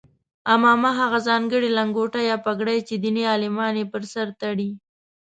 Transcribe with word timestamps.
عمامه 0.53 0.91
هغه 1.01 1.19
ځانګړې 1.27 1.69
لنګوټه 1.77 2.21
یا 2.29 2.37
پګړۍ 2.45 2.79
چې 2.87 2.95
دیني 3.03 3.23
عالمان 3.31 3.73
یې 3.79 3.85
پر 3.93 4.03
سر 4.13 4.27
تړي. 4.41 4.71